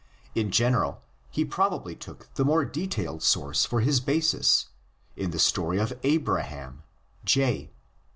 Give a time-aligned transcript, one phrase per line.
[0.33, 4.69] In general he probably took the more detailed source for his basis,
[5.15, 6.81] in the story of Abraham
[7.23, 7.69] J.